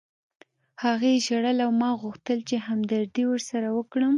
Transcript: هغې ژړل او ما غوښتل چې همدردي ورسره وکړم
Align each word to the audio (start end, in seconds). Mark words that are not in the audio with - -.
هغې 0.83 1.13
ژړل 1.25 1.57
او 1.65 1.71
ما 1.81 1.89
غوښتل 2.01 2.39
چې 2.49 2.55
همدردي 2.67 3.23
ورسره 3.27 3.67
وکړم 3.77 4.09